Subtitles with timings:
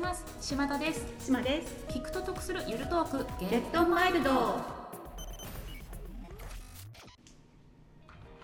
[0.00, 0.24] ます。
[0.40, 1.04] 島田です。
[1.20, 1.84] 島です。
[1.88, 3.26] 聞くと得するゆるトーク。
[3.38, 4.30] ゲットマイルド。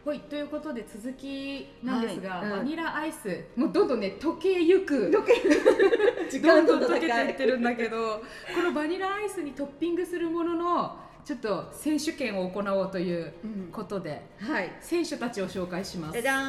[0.05, 2.57] はいということで続きなんですが、はいうん。
[2.59, 3.45] バニラアイス。
[3.57, 5.11] もうどんどんね溶けゆく。
[6.31, 8.23] 時 どんどん溶けていってるんだけど
[8.55, 13.69] このバニラアイスにトッピングするもののちょっと選手権を行おうといううん。
[13.73, 14.73] ことではい。
[14.81, 16.13] 選手たちを紹介します。
[16.13, 16.41] じゃじゃーん、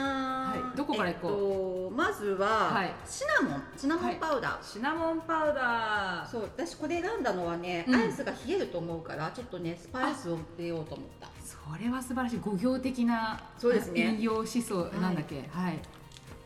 [0.52, 0.78] はい。
[0.78, 1.32] どこから行こう？
[1.32, 2.94] えっと、まずは、はい。
[3.04, 3.64] シナモン。
[3.76, 6.30] シナモンパウダー、シナモンパウダー。
[6.30, 7.96] そう私これ選んだのはね、うん。
[7.96, 11.28] アイスが冷えると思うからちょっとねスパイスを入れようと思った。
[11.44, 12.40] それは素晴らしい。
[12.40, 14.16] 五行的なそうですね。
[14.20, 15.50] 引用思想なんだっけ？
[15.52, 15.80] はい、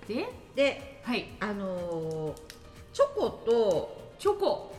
[0.08, 1.26] でではい。
[1.41, 2.34] あのー
[2.94, 4.71] チョコとチョコ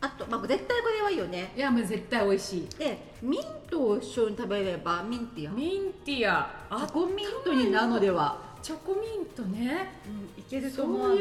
[0.00, 1.52] あと、まあ、絶対これはいいよね。
[1.56, 2.68] いやもう絶対美味しい。
[2.78, 5.52] でミントを一緒に食べればミンティア。
[5.52, 6.50] ミンティア。
[6.70, 9.92] チョコミントになるのでは、チョコミントね。
[10.06, 11.18] うん、いけると思う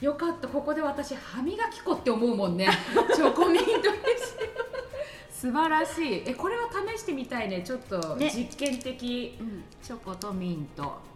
[0.00, 0.46] よかった。
[0.46, 2.68] ここで私歯磨き粉って思うもんね。
[3.14, 3.82] チョコミントにし
[5.30, 6.22] 素晴らしい。
[6.26, 7.62] えこれは試してみたいね。
[7.62, 8.30] ちょっとね。
[8.32, 9.64] 実験的、うん。
[9.82, 11.08] チョコとミント。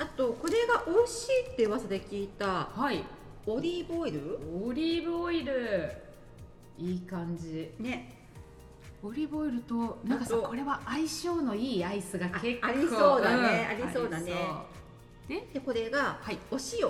[0.00, 3.02] あとこれが美味しいって噂で聞いたはい
[3.46, 6.07] オリーブオイルオリーブオイル
[6.78, 7.70] いい感じ。
[7.78, 8.14] ね。
[9.02, 10.48] オリーブオイルとなんかさあと。
[10.48, 12.66] これは相性のいいアイスが結構。
[12.66, 13.64] あありそうだね。
[13.64, 13.68] ん。
[13.68, 14.32] ありそうだね。
[14.32, 14.64] あ
[15.28, 15.54] りそう。
[15.54, 16.38] でこれがはい。
[16.50, 16.88] お塩。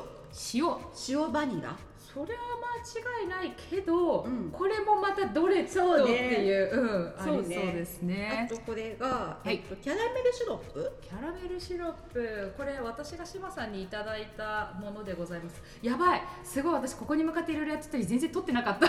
[0.55, 0.77] 塩。
[1.09, 1.77] 塩バニラ。
[1.99, 2.41] それは
[2.81, 4.51] 間違いないけど、うん。
[4.51, 6.71] これもまたどれとそうねっていう。
[6.73, 9.51] うん、そうそうねですあねとこれが、い。
[9.51, 10.93] えっと、キャラメルシロップ？
[11.03, 12.55] キャラメルシロップ。
[12.57, 15.61] これ私が志麻さんにいただいたものでございます。
[15.83, 16.23] やばい。
[16.43, 16.75] すごい。
[16.75, 18.87] 私ここに向かっていろいろやってたり全然撮ってなかった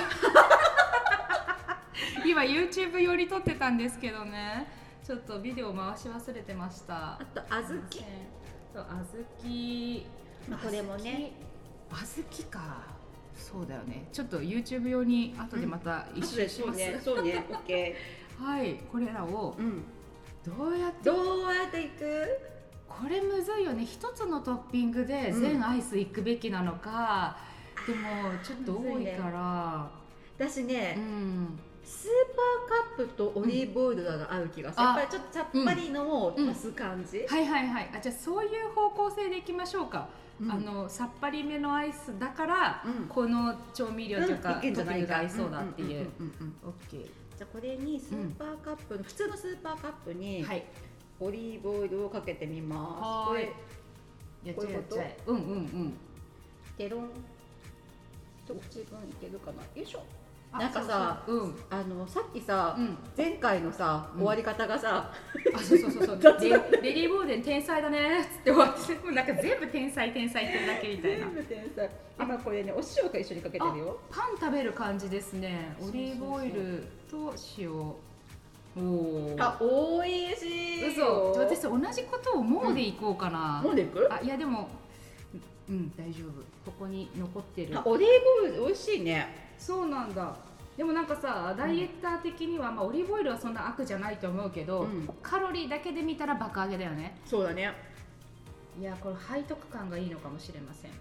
[2.29, 4.67] 今 YouTube より撮ってたんですけどね。
[5.03, 7.13] ちょっとビデオ回し忘れてました。
[7.13, 7.65] あと小豆。
[7.65, 8.03] すいません。
[8.71, 8.85] そう
[9.39, 10.05] 小豆。
[10.47, 11.31] まあこれもね。
[11.89, 12.43] 小豆。
[12.51, 12.83] か。
[13.35, 14.07] そうだよね。
[14.13, 17.01] ちょっと YouTube 用に後でまた一周します、そうね。
[17.03, 17.43] そうね。
[17.49, 17.95] オッケ
[18.37, 19.55] はいこれらを
[20.45, 22.27] どうやってどうやっていく？
[22.87, 23.85] これむずいよね。
[23.85, 27.37] 一つのトッピングで全アイスいくべきなのか、
[27.87, 27.99] でも
[28.43, 29.89] ちょっと多いから、
[30.37, 32.09] 私ね、うんスー
[32.97, 34.89] パーカップとオリーブオイルが合う気がする、うん。
[34.89, 37.89] やっぱりちょっとさっぱりのを足す感じ、はいはいはい。
[37.95, 40.07] あじゃあそういう方向性でいきましょうか、
[40.39, 40.51] うん。
[40.51, 43.07] あのさっぱりめのアイスだから、うん。
[43.07, 46.07] この調味料というか、うんトッピングが合いそうだっていう、
[46.91, 50.63] じゃあこれにスーパーカップの、普通のスーパーカップにはい
[51.19, 52.75] オリーブオイルをかけてみま
[53.27, 53.31] す。
[53.31, 53.51] はーいこ
[54.45, 55.93] やっちゃえやっちゃえうんうんうん。
[56.77, 57.09] れテロン。
[58.45, 59.61] 一口分いけるかな。
[59.61, 60.03] よいしょ。
[60.51, 61.55] あなんかさそうん。
[61.69, 62.97] あのさっきさ、うん。
[63.15, 64.19] 前回のさ、うん。
[64.21, 65.11] 終わり方がさ、
[65.53, 66.17] あそうそうそうそう。
[66.21, 68.93] 雑レレディー・ボーデン天才だねっつって終わって。
[68.95, 71.25] もうなんか全部天才天才ってるだけみたいな。
[71.27, 71.89] 全部天才。
[72.19, 73.99] 今これねお塩が一緒にかけてるよ。
[74.09, 75.75] パン食べる感じですね。
[75.81, 77.71] オリーブオイルと塩。
[78.77, 81.33] おおあ、おいしい嘘。
[81.37, 84.07] 私同じことを思うでいこうかな、飲んでいく？
[84.11, 84.69] あいやでも
[85.69, 86.71] うん大丈夫。
[86.71, 87.77] ここに残ってる。
[87.77, 88.07] あ、オリー
[88.41, 89.48] ブオイル美味しいね。
[89.59, 90.35] そうなんだ。
[90.75, 95.09] でもなんかさダイエッター的には、まあ、オリーブオイルはそんな悪じゃないと思うけど、うん。
[95.21, 97.19] カロリーだけで見たら爆上げだよね。
[97.25, 97.73] そうだね。
[98.79, 100.91] いやこれ背徳感がいいのかもしれません。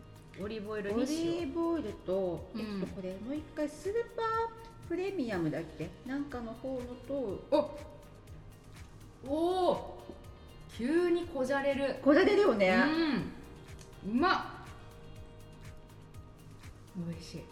[0.44, 2.60] オリーブオイルオリーブオイルと、うん。
[2.60, 5.88] えっとこれもう一回スーパープレミアムだっけ？
[6.06, 7.14] なんかの方のと。
[7.50, 7.78] お
[9.26, 9.98] おお
[10.76, 11.96] 急にこじゃれる。
[12.02, 12.84] これ出るよね。
[14.04, 14.12] うん。
[14.12, 14.40] うまっ。
[16.96, 17.44] 美味しい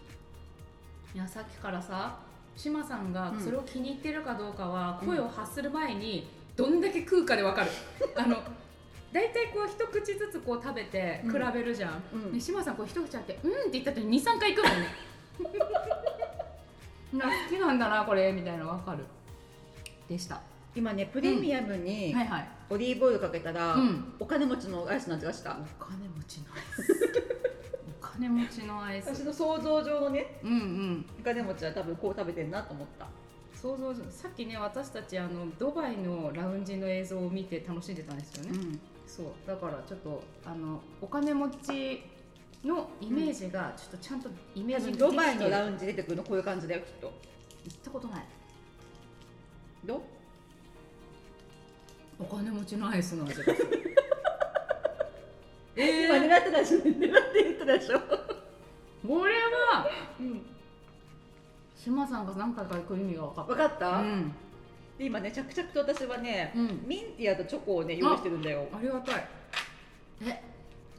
[1.17, 2.19] いやさっきからさ
[2.55, 3.41] 志麻さんがうん。
[3.41, 7.71] それを気に入ってるかどうかは声を発する前にどんだけ食うかでわかる、
[8.17, 8.37] あの
[9.13, 12.33] 大体こう一口ずつこう食べて比べるじゃん、うん。
[12.33, 14.89] で志麻さんこう一口あって「うん」って言った後に23回食うもんね。
[17.25, 18.99] な好きなんだなこれみたいなのわかる。
[20.07, 20.43] でした。
[20.75, 22.15] 今ねプレミアムに
[22.69, 24.13] オリーブオイルかけたら、うん。
[24.19, 25.53] お金持ちのアイスの味がした？
[25.81, 27.25] お金持ちのアイス。
[27.26, 27.26] お
[28.17, 29.15] 金持ちのアイス。
[29.15, 31.07] 私の想像上のねうんうん。
[31.21, 33.07] お金持ちは多分こう食べてんなと思った。
[33.55, 38.81] 想像上さっきね私たちあのドバイのラウンジの映像を見て楽しんでたんですよね、ん。
[39.07, 39.27] そう。
[39.47, 42.03] だからちょっとあのお金持ち
[42.65, 47.09] のイメージがちょっとちゃんとイメージできてドバイのラ行ウンジ出てくるのこういう感じだよきっと。
[47.09, 47.13] っ
[47.85, 48.25] たことない。
[49.85, 50.01] どう？
[52.19, 53.83] お金持ちのアイスの味がする
[55.77, 56.79] え今ー、狙ってたでしょ。
[56.79, 58.01] 狙って言ったでしょ、
[59.07, 59.87] これは
[60.19, 60.43] うん、
[61.77, 64.33] 島さんが何回か行く意味が分かっ分かった、たうん。
[64.99, 66.85] で今ね着々と私はね、うん。
[66.87, 68.67] ミンティアとチョコをね用意してるんだよ。
[68.73, 69.29] ありがたい。
[70.23, 70.43] え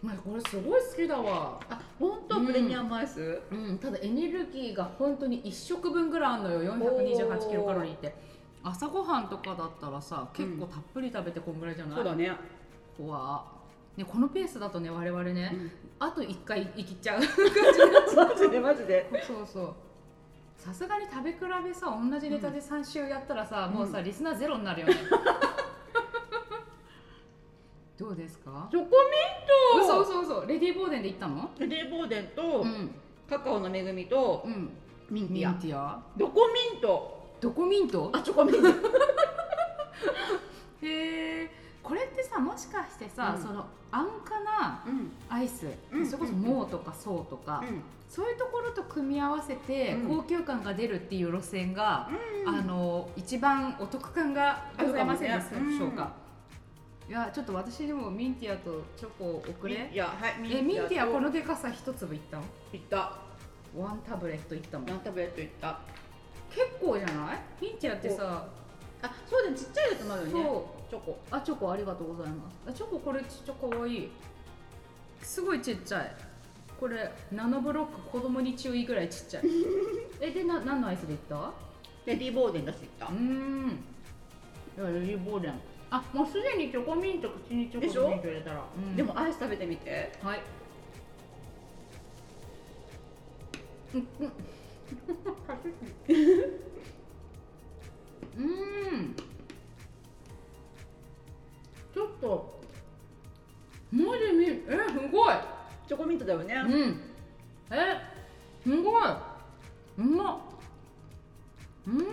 [0.03, 1.59] まあこれすごい好きだわ。
[1.69, 3.41] あ本当、うんプレミアムアイス？
[3.51, 3.77] うん。
[3.79, 6.73] ただエネルギーが本当に1食分ぐらいあるのよ。
[6.75, 8.13] 428キロカロリーって。
[8.63, 12.31] 朝ごはんとかだったらさ結構たっぷり食べてこんぐらいじゃない、そうだね、
[12.97, 13.45] 怖
[13.97, 15.71] ねこのペースだとね我々ね、うん。
[15.99, 17.21] あと1回生きちゃう。
[18.15, 19.09] マジでマジで。
[19.25, 19.73] そうそう。
[20.55, 24.93] さすがに食べ比べさ同じネタで3週やったらさ、もうさリスナーゼロになるよね。
[27.97, 28.67] どうですか？
[28.69, 28.91] チョコミ
[29.81, 31.35] 嘘嘘嘘レディー・ボーデンで行ったの？
[31.43, 32.93] ントレデーボーデンと、うん。
[33.27, 34.69] カカオの恵みとうん。
[35.09, 35.51] ミンティア。
[35.51, 35.99] ミンティア？
[36.15, 37.17] どこミント。
[37.41, 38.09] どこミント？
[38.13, 38.69] あチョコミント。
[40.85, 41.49] へえ
[41.87, 43.41] これってさもしかしてさ、うん。
[43.41, 45.11] その安価なうん。
[45.29, 46.05] アイス、うん。
[46.05, 47.81] それこそモーとかソーとか、うん。
[48.09, 50.17] そういうところと組み合わせてうん。
[50.17, 52.09] 高級感が出るっていう路線が、
[52.45, 55.39] うんあの一番お得感がございません
[55.69, 56.11] でしょうか。
[57.09, 59.89] いやちょっと私にもミンティアとチョコを送れ。
[59.93, 62.43] いやはいえミンティアこのとでかさ一粒いったの？
[62.73, 63.13] いった。
[63.77, 64.87] ワンタブレットいったもん。
[64.87, 65.79] 何タブレットいった。
[66.49, 67.39] 結構じゃない？
[67.61, 68.47] ミンティアってさ、
[69.01, 70.43] あそうだねちっちゃいやつもあるよね。
[70.43, 72.57] そうチョコあチョコありがとうございます。
[72.67, 74.09] あチョコこれちっちゃ可愛い。
[75.21, 76.15] すごいちっちゃい。
[76.79, 79.43] これナノブロック子供に注意ぐらいちっちゃい。
[80.21, 81.51] えでな何のアイスでいった？
[82.05, 83.69] レディーボーデン出していったうーん。
[84.77, 85.59] いやレディーボーデン。
[85.89, 88.63] あもうすでにチョコミント口にチョコミント入れたら。
[88.75, 90.41] うんでもアイス食べてみてはい。
[98.37, 99.15] うんうん。
[101.97, 102.01] うん。
[102.01, 102.61] ちょっと。
[103.91, 104.59] マジみ、え、
[104.89, 105.35] すごい。
[105.87, 107.01] チョコミントだよねうん。
[107.71, 107.97] え、
[108.63, 109.03] すごい。
[109.97, 110.37] うまっ。
[111.87, 112.05] うん。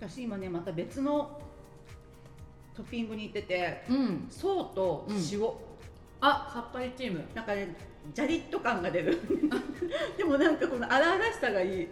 [0.00, 1.40] 私今ねまた別の
[2.76, 4.26] トッピングに行っててうん。
[4.28, 5.40] 層と塩、
[6.20, 7.24] あ、さっぱりチーム。
[7.34, 7.74] なんかね
[8.12, 9.18] ジャリッと感が出る
[10.18, 11.88] でもなんかこの荒々しさがいい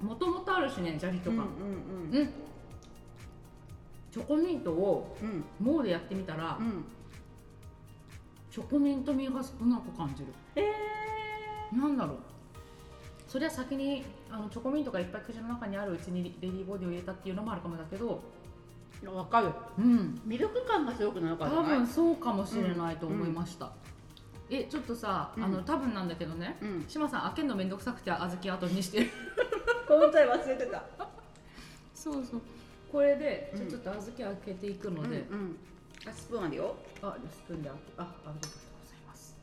[0.00, 1.36] もともとあるしね、砂利とか。
[1.38, 2.32] うんうんうん。
[4.18, 6.84] チョコミントをうモーでやってみたら、うん。
[8.50, 10.28] チョコミント味が少なく感じる。
[10.56, 12.16] えなんだろう。
[13.28, 18.20] それは先にあのチョコミントがいっぱい口の中にあるうちにレディーボディを入れたっていうのもあるかもだけど。
[19.04, 19.50] ー、わかる。
[19.78, 20.20] うん。
[20.24, 21.56] ミルク感がすごくなかった。
[21.58, 23.70] 多分そうかもしれないと思いました、
[24.50, 25.44] えちょっとさ、うん。
[25.44, 26.56] あの多分なんだけどね。
[26.60, 26.84] うん。
[26.88, 29.10] 志麻さん開けるのめんどくさくて小豆後にしてる。
[29.86, 30.82] この際忘れてた。
[31.94, 32.40] そうそう
[32.90, 33.68] これで、うん。
[33.68, 35.56] ちょっと小豆開けていくので、うんうん、
[36.06, 36.76] あスプーンあるよ。
[37.02, 39.36] あスプーンでああありがとうございます。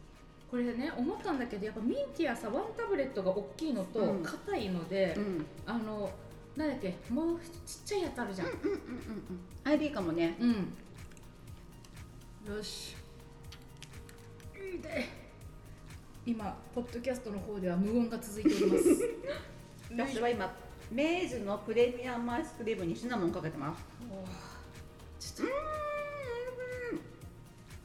[0.50, 4.24] これね思ったんだけどやっぱミンティアさワンタブレットが大きいのとうん。
[4.24, 5.46] 硬いので、うん。
[5.66, 6.12] あの
[6.56, 7.50] なんだっけもうちっ
[7.86, 8.48] ちゃいやつあるじゃん。
[8.48, 8.80] うんうんうんうん
[9.64, 10.38] あれでいいかもね。
[10.40, 10.52] うん、
[12.56, 12.96] よし。
[14.82, 15.06] で
[16.26, 19.10] 今ポッドキャストの方では無音が続いております。
[19.92, 20.52] 私は今
[20.92, 23.76] メーズのプレミアムアイスクリームにシナモンかけてま
[25.20, 25.36] す。
[25.38, 25.48] ちょっ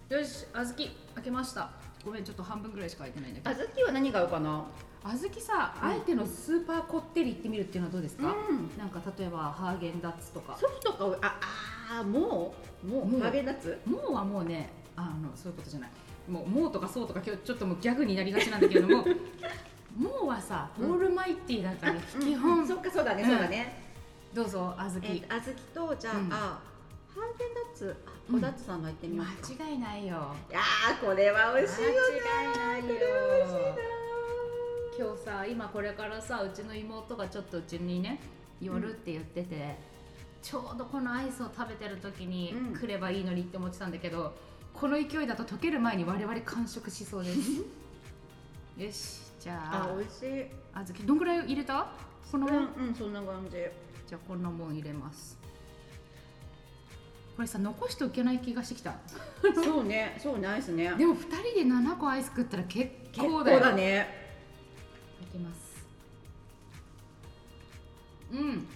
[0.08, 0.14] と。
[0.16, 0.74] よし小豆
[1.14, 1.70] 開けました。
[2.04, 3.64] ごめんちょっと半分ぐらいしか開いてないんだけど。
[3.64, 4.64] 小豆は何が合うかな？
[5.02, 8.70] 小豆さ、うんあえてのスーパーこってり行ってみるっていうのはどうですか、うん。
[8.78, 10.56] なんか例えばハーゲンダッツとか。
[10.58, 11.40] ソフトかあ
[12.00, 12.54] あーも
[12.84, 13.20] うもう。
[13.20, 13.78] ハーゲンダッツ？
[13.86, 15.90] もうはもうねあのそういうことじゃない。
[16.28, 19.04] もうもうとかそうとか今日ちょっともうギャグになりがちなんだけれども
[19.98, 23.30] もうはさオールマイティーだから、基本、そっかそうだねうん。
[23.30, 23.82] そうだね、
[24.32, 26.32] どうぞ小豆、えー、小豆とじゃあ、うん。
[26.32, 26.36] あ
[27.12, 30.34] ハーゲンダッツあうんおだつさんが行ってみますか、間違いないよ。
[30.48, 31.94] いやーこれは美味しいよね
[32.56, 32.96] 間違いないよ
[34.98, 38.20] 今日さ今これからさうちの妹がちょっとうちにね
[38.60, 39.76] 寄るって言ってて、
[40.42, 42.76] ちょうどこのアイスを食べてる時にうん。
[42.78, 44.34] 来ればいいのにって思ってたんだけど、
[44.72, 47.40] この勢いだと溶ける前に我々完食しそうです。
[48.78, 50.46] よしじゃああ美味しい。
[50.74, 51.06] 小豆。
[51.06, 51.90] どんぐらい入れた？
[52.30, 52.54] この、うん
[52.88, 53.56] うんそんな感じ。
[54.06, 55.38] じゃあこんなもん入れます。
[57.36, 58.94] これさ残しておけない気がしてきた。
[59.64, 60.94] そうねそうねアイスね。
[60.96, 63.60] でも2人で7個アイス食ったら結結構構だよ。
[63.60, 64.06] だね。
[65.22, 65.86] いきます。
[68.32, 68.68] うん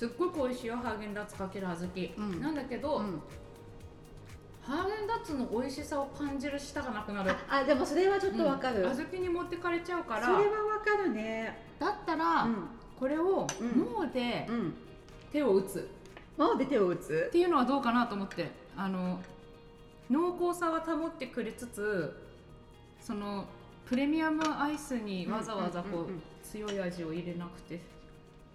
[0.00, 2.40] すっごく美味しいよハーゲンダッツかける小豆、うん。
[2.40, 3.20] なんだけど、うん。
[4.62, 7.32] ハーゲンダッツの美味しさを感じる舌がなくなる。
[7.32, 10.22] ああでもそれはちょっとわかる、うん小豆に持ってかれちゃうから。
[10.22, 11.66] それはわかるね。
[11.78, 12.56] だったら、うん。
[12.98, 13.78] これをうん。
[13.94, 14.74] 脳でうん。
[15.30, 15.90] 手を打つ。
[16.38, 17.26] 魔王で手を打つ？
[17.28, 18.50] っていうのはどうかなと思って。
[18.78, 19.20] あの
[20.08, 22.16] 濃厚さは保ってくれつつ
[23.02, 23.44] その
[23.84, 27.82] プレミアムアイスにわざわざこう,、強い味を入れなくて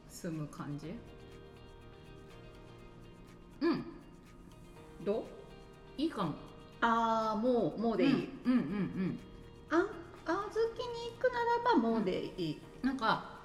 [0.09, 0.95] 済む感じ
[3.61, 3.85] うん。
[5.05, 5.23] どう？
[6.01, 6.33] いいかも。
[6.81, 9.19] ああもうもうでいい、うんうんうん
[9.69, 9.87] あん
[10.25, 10.47] 小豆に
[11.11, 13.35] 行くならばもうでいい、うんなんか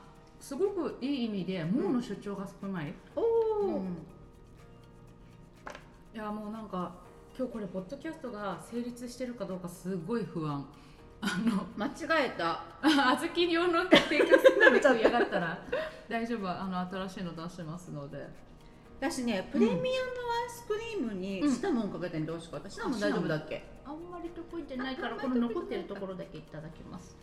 [0.40, 3.24] すごくいい意味でもうの主張が少ない、おお、
[3.76, 3.84] うん。
[6.14, 6.92] いやもうなんか
[7.36, 10.66] 今日これポッドキャストが成立してるかどうかすごい不安。
[11.22, 12.64] あの間違えた。
[12.82, 15.58] あ小豆用の提供するのに嫌がったら
[16.08, 16.48] 大丈夫。
[16.48, 18.26] あの新しいの出しますので
[19.00, 19.84] 私ねプレミアムアイ
[20.50, 23.64] スクリームにうんシナモンかけてみてほしかった、シナモン大丈夫だっけ？
[23.84, 27.16] あんまり得意じゃないからあこの残ってるところだけいただきます。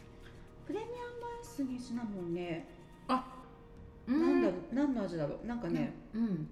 [0.65, 2.67] プレミアムアイスにシナモンね、
[3.07, 3.23] あ
[4.07, 5.45] なんだろう何の味だろう？
[5.47, 6.49] なんかね、うん。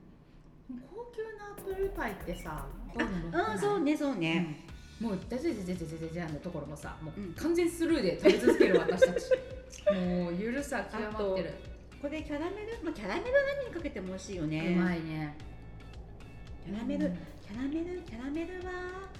[0.69, 4.65] 高級なアップルパイってさこういうの持ってないあそうねそうね、
[4.99, 9.31] もうダジャジャジャジャジャジャのところもさもうんう完全スルーで食べ続ける私たち
[9.93, 11.53] もうゆるさ極まってる
[12.05, 14.75] これキャラメル、まあ、キャラメルは何にかけても美味しいよね。
[14.77, 15.35] うまいね。
[16.63, 17.13] キャラメル、うん。
[17.15, 17.99] キャラメル？
[18.01, 18.71] キャラメルは？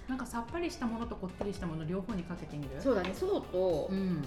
[0.08, 2.70] なんかさっぱりしたものとこってりしたもの両方にかけてみる？
[2.80, 3.12] そうだね。
[3.12, 4.22] そうと、うん。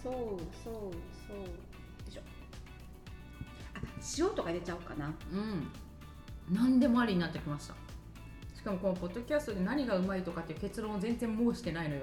[0.00, 0.12] そう
[0.62, 0.80] そうそう。
[0.82, 0.92] よ
[2.08, 2.20] いしょ。
[3.74, 3.80] あ
[4.16, 5.12] 塩とか入れちゃおうかな。
[5.32, 5.68] うん。
[6.48, 7.74] 何でもありになってきました。
[8.54, 12.02] しかもこのポッドキャストで何がうまいとかっていう結論を全然申してないのよ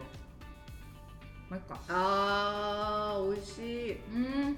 [1.49, 4.57] まあいっかあー美味しいうん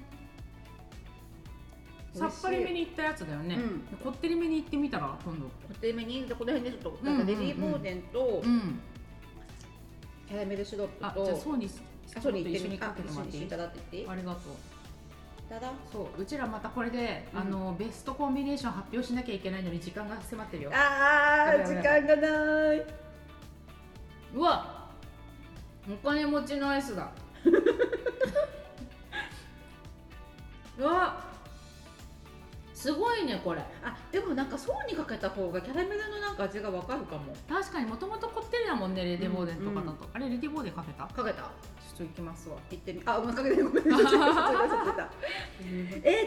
[2.16, 3.80] さっぱりめにいったやつだよね、うん。
[3.98, 5.46] こってりめにいってみたら今度。
[5.46, 8.80] こってりめにこの辺でちょっとなんかレディーボーデンとうん。
[10.28, 11.70] キャラメルシロップあとじゃあそうに
[12.16, 13.38] あそうに一緒にかけてもらって。
[13.38, 14.54] いいありがとう。
[15.50, 15.72] ただ？
[15.92, 16.22] そう。
[16.22, 17.40] うちらまたこれで、うん。
[17.40, 20.72] あのベストコンビネーション発表しなきゃいけないのに時間が迫ってるよ。
[20.74, 22.86] あー時間がない。
[24.34, 24.86] うわ。
[25.88, 27.12] お金持ちのアイスだ。
[30.78, 31.24] うわ
[32.86, 33.62] すごいねこれ。
[33.84, 37.36] あでもなんか層にかけた方がキャラメルのなんか味がわかるかも。
[37.50, 41.08] 確かにもともとこってりだもんねレディボーデンとかだと、うんあれレディボーデンかけた？
[41.08, 41.42] かけた。
[41.42, 41.50] ちょ
[41.96, 42.58] っといきますわ。
[42.70, 43.02] 言ってみ。
[43.06, 43.84] あごめんかけてごめん。
[43.88, 43.96] えー、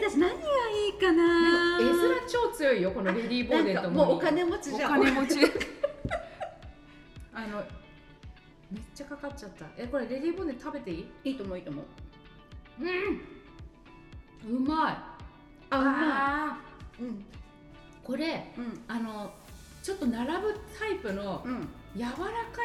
[0.09, 1.93] 私何がいいかな絵面
[2.27, 5.39] 超強いよこのレディーボーデンともうお金持ちじゃんお金持ち
[7.33, 7.63] あの
[8.71, 11.85] めっちゃかかっちゃったえこれレディーボーデン食べていいいいと思ういいと思う
[12.81, 14.97] うんうまい
[15.69, 16.57] あうまあ
[16.99, 17.09] いうん。
[17.09, 17.13] ー
[18.03, 18.81] これうん。
[18.87, 19.31] あの
[19.83, 21.67] ちょっと並ぶタイプのうん。
[21.95, 22.15] 柔らか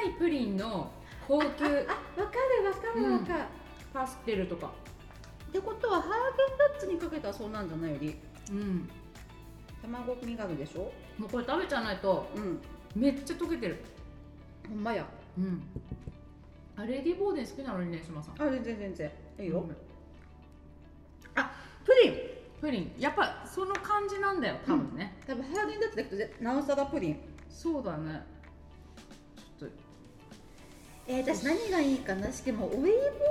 [0.07, 0.91] いプリンの
[1.27, 1.47] 高級。
[1.47, 1.95] あわかるわか
[2.95, 3.45] るわかる、
[3.93, 4.71] パステルとか。
[5.49, 6.13] ってことはハーゲン
[6.59, 8.17] ダッツにかけたらそうなんじゃないより。
[8.51, 8.87] うん。
[9.81, 10.93] 卵身があるでしょ？
[11.19, 12.61] もうこれ食べちゃわないとうん。
[12.95, 13.83] めっちゃ溶けてる。
[14.69, 15.07] ほんまや。
[15.39, 15.63] うん。
[16.77, 18.35] あレディーボーデン好きなのにね島さん。
[18.43, 19.11] あ全然全然。
[19.41, 19.69] いいよ、うん。
[19.69, 19.75] プ
[22.03, 22.13] リン
[22.64, 22.92] プリン。
[22.99, 27.21] やっぱその感じなんだよ多分ね、多分ハーゲンダッツだけどぜなおさらプリン。
[27.50, 28.23] そうだね。
[29.59, 29.76] ちょっと。
[31.06, 32.33] えー、私何がいいかな？
[32.33, 32.80] しかもオリー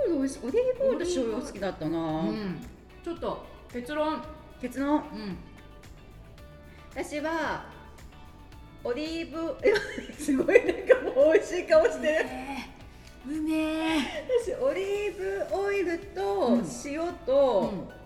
[0.08, 0.34] ブオイルオリー
[0.78, 2.60] ブオイル醤油好きだったな、うん。
[3.04, 4.22] ちょっと結論。
[4.62, 4.98] 結論。
[4.98, 5.38] うん。
[6.92, 7.66] 私は
[8.84, 9.74] オリーブえ
[10.14, 12.26] すごいなんかもう美味しい顔してる。
[13.28, 13.98] うめえ
[14.44, 16.66] 私オリーブオイルとうん。
[16.86, 18.03] 塩と、うん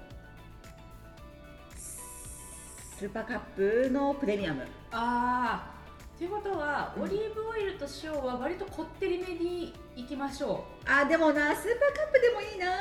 [2.98, 4.63] スーパーカップのプレミアム。
[4.89, 5.77] ああ
[6.16, 7.04] っていうことは、うん。
[7.04, 10.89] オリーブオイルと塩は割とこってりめにいきましょう。
[10.89, 12.72] あでもなスーパーカップでもいいな。
[12.72, 12.74] あ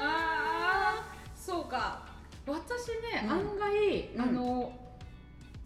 [0.00, 1.04] あ
[1.34, 2.06] そうか。
[2.46, 3.30] 私ね、うん。
[3.32, 4.22] 案外、うん。
[4.22, 4.72] あの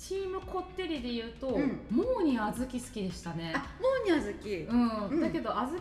[0.01, 1.87] チームこってりで言うと、うん。
[1.91, 3.53] モーニー小豆好きでしたね。
[3.55, 5.09] あモーニャ好きうん。
[5.09, 5.21] うん。
[5.21, 5.81] だけど小豆っ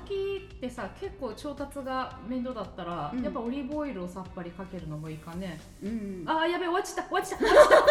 [0.59, 3.23] てさ結構調達が面倒だったら、うん。
[3.23, 6.23] やっぱオリーブオイルをさっぱりかけるのもいいかね、うん。
[6.27, 7.89] あーやべえ終わっちゃった終わっちゃった終わっちゃった。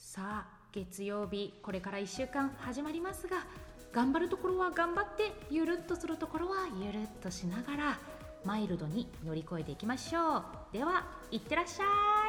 [0.00, 3.44] さあ月曜日これから1週間始まりますが
[3.92, 7.98] 頑張るところは頑張ってゆるっとするところはゆるっとしながら
[8.46, 10.44] マイルドに乗り越えていきましょう。
[10.72, 12.19] ではいってらっしゃい